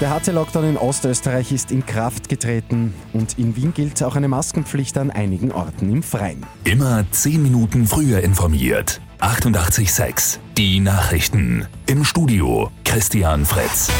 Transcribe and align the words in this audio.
Der 0.00 0.10
harte 0.10 0.30
Lockdown 0.30 0.64
in 0.64 0.76
Ostösterreich 0.76 1.50
ist 1.50 1.72
in 1.72 1.84
Kraft 1.84 2.28
getreten 2.28 2.94
und 3.12 3.36
in 3.36 3.56
Wien 3.56 3.74
gilt 3.74 4.00
auch 4.04 4.14
eine 4.14 4.28
Maskenpflicht 4.28 4.96
an 4.96 5.10
einigen 5.10 5.50
Orten 5.50 5.90
im 5.90 6.04
Freien. 6.04 6.46
Immer 6.62 7.04
10 7.10 7.42
Minuten 7.42 7.84
früher 7.84 8.20
informiert. 8.20 9.00
88.6 9.18 10.38
Die 10.56 10.78
Nachrichten. 10.78 11.66
Im 11.86 12.04
Studio 12.04 12.70
Christian 12.84 13.44
Fritz. 13.44 13.90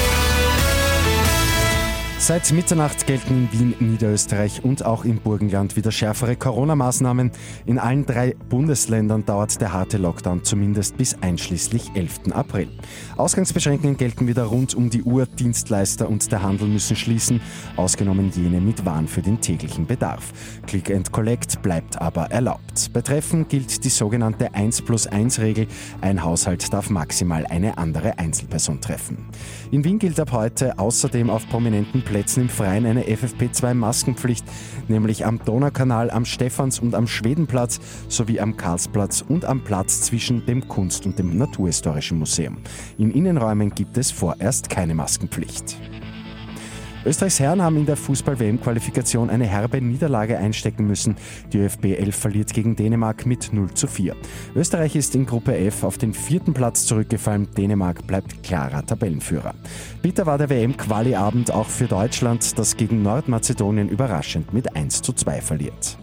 Seit 2.21 2.53
Mitternacht 2.53 3.07
gelten 3.07 3.49
in 3.53 3.53
Wien, 3.53 3.75
Niederösterreich 3.79 4.65
und 4.65 4.85
auch 4.85 5.05
im 5.05 5.19
Burgenland 5.19 5.77
wieder 5.77 5.93
schärfere 5.93 6.35
Corona-Maßnahmen. 6.35 7.31
In 7.65 7.79
allen 7.79 8.07
drei 8.07 8.35
Bundesländern 8.49 9.25
dauert 9.25 9.61
der 9.61 9.73
harte 9.73 9.99
Lockdown 9.99 10.43
zumindest 10.43 10.97
bis 10.97 11.17
einschließlich 11.23 11.93
11. 11.95 12.33
April. 12.33 12.69
Ausgangsbeschränkungen 13.17 13.97
gelten 13.97 14.27
wieder 14.27 14.43
rund 14.45 14.75
um 14.75 14.91
die 14.91 15.05
Uhr. 15.05 15.27
Dienstleister 15.27 16.09
und 16.09 16.31
der 16.33 16.43
Handel 16.43 16.67
müssen 16.67 16.97
schließen, 16.97 17.41
ausgenommen 17.77 18.33
jene 18.35 18.61
mit 18.61 18.85
Waren 18.85 19.07
für 19.07 19.23
den 19.23 19.41
täglichen 19.41 19.87
Bedarf. 19.87 20.33
Click 20.67 20.91
and 20.91 21.13
Collect 21.13 21.63
bleibt 21.63 22.01
aber 22.01 22.33
erlaubt. 22.33 22.93
Betreffend 22.93 23.49
gilt 23.49 23.85
die 23.85 23.91
sogenannte 23.91 24.53
1 24.55 24.83
plus 24.83 25.07
1 25.07 25.39
Regel. 25.39 25.69
Ein 26.01 26.23
Haushalt 26.25 26.73
darf 26.73 26.91
maximal 26.91 27.47
eine 27.47 27.79
andere 27.79 28.19
Einzelperson 28.19 28.81
treffen. 28.81 29.29
In 29.71 29.85
Wien 29.85 30.01
gilt 30.01 30.19
ab 30.19 30.33
heute 30.33 30.79
außerdem 30.79 31.31
auf 31.31 31.49
prominenten 31.49 32.03
Plätzen 32.09 32.45
im 32.45 32.49
Freien 32.49 32.87
eine 32.87 33.03
FFP2-Maskenpflicht, 33.03 34.45
nämlich 34.89 35.27
am 35.27 35.45
Donaukanal, 35.45 36.11
am 36.11 36.25
Stephans- 36.25 36.81
und 36.81 36.95
am 36.95 37.07
Schwedenplatz 37.07 37.81
sowie 38.09 38.41
am 38.41 38.57
Karlsplatz 38.57 39.23
und 39.29 39.45
am 39.45 39.63
Platz 39.63 40.01
zwischen 40.01 40.47
dem 40.47 40.67
Kunst- 40.69 41.05
und 41.05 41.19
dem 41.19 41.37
Naturhistorischen 41.37 42.19
Museum. 42.19 42.59
In 42.97 43.11
Innenräumen 43.11 43.71
gibt 43.71 43.99
es 43.99 44.11
vorerst 44.11 44.71
keine 44.71 44.95
Maskenpflicht. 44.95 45.77
Österreichs 47.07 47.39
Herren 47.39 47.63
haben 47.63 47.77
in 47.77 47.87
der 47.87 47.97
Fußball-WM-Qualifikation 47.97 49.31
eine 49.31 49.47
herbe 49.47 49.81
Niederlage 49.81 50.37
einstecken 50.37 50.87
müssen. 50.87 51.17
Die 51.53 51.59
ÖFB 51.59 51.85
11 51.85 52.17
verliert 52.17 52.53
gegen 52.53 52.75
Dänemark 52.75 53.25
mit 53.25 53.53
0 53.53 53.73
zu 53.73 53.87
4. 53.87 54.17
Österreich 54.57 54.97
ist 54.97 55.15
in 55.15 55.25
Gruppe 55.25 55.57
F 55.57 55.85
auf 55.85 55.97
den 55.97 56.13
vierten 56.13 56.55
Platz 56.55 56.87
zurückgefallen. 56.87 57.49
Dänemark 57.57 58.07
bleibt 58.07 58.43
klarer 58.43 58.85
Tabellenführer. 58.85 59.55
Bitter 60.03 60.27
war 60.27 60.39
der 60.39 60.51
WM-Quali-Abend 60.51 61.53
auch 61.53 61.69
für 61.69 61.87
Deutschland, 61.87 62.59
das 62.59 62.77
gegen 62.77 63.03
Nordmazedonien 63.03 63.89
überraschend 63.89 64.53
mit 64.53 64.75
1 64.75 65.03
zu 65.03 65.13
2 65.13 65.41
verliert. 65.41 65.99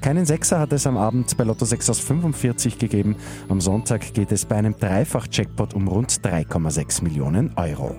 Keinen 0.00 0.24
Sechser 0.24 0.58
hat 0.58 0.72
es 0.72 0.86
am 0.86 0.96
Abend 0.96 1.36
bei 1.36 1.44
Lotto 1.44 1.64
6 1.64 1.90
aus 1.90 1.98
45 2.00 2.78
gegeben. 2.78 3.16
Am 3.48 3.60
Sonntag 3.60 4.14
geht 4.14 4.32
es 4.32 4.46
bei 4.46 4.56
einem 4.56 4.76
Dreifach-Jackpot 4.78 5.74
um 5.74 5.88
rund 5.88 6.10
3,6 6.10 7.02
Millionen 7.02 7.52
Euro. 7.56 7.96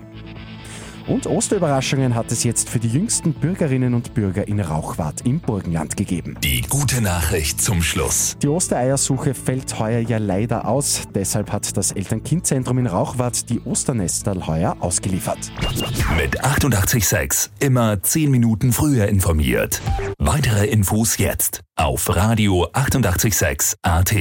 Und 1.08 1.26
Osterüberraschungen 1.26 2.14
hat 2.14 2.30
es 2.30 2.44
jetzt 2.44 2.68
für 2.68 2.78
die 2.78 2.88
jüngsten 2.88 3.32
Bürgerinnen 3.32 3.94
und 3.94 4.12
Bürger 4.12 4.46
in 4.46 4.60
Rauchwart 4.60 5.22
im 5.24 5.40
Burgenland 5.40 5.96
gegeben. 5.96 6.36
Die 6.44 6.60
gute 6.60 7.00
Nachricht 7.00 7.62
zum 7.62 7.82
Schluss. 7.82 8.36
Die 8.42 8.48
Ostereiersuche 8.48 9.32
fällt 9.32 9.78
heuer 9.78 10.00
ja 10.00 10.18
leider 10.18 10.68
aus. 10.68 11.02
Deshalb 11.14 11.50
hat 11.50 11.76
das 11.78 11.92
Eltern-Kind-Zentrum 11.92 12.78
in 12.78 12.86
Rauchwart 12.86 13.48
die 13.48 13.60
Osternestal 13.60 14.46
heuer 14.46 14.76
ausgeliefert. 14.80 15.38
Mit 16.18 16.44
886 16.44 17.52
immer 17.58 18.02
10 18.02 18.30
Minuten 18.30 18.72
früher 18.72 19.08
informiert. 19.08 19.80
Weitere 20.18 20.66
Infos 20.66 21.16
jetzt 21.16 21.62
auf 21.76 22.14
Radio 22.14 22.68
886 22.72 23.78
AT. 23.82 24.14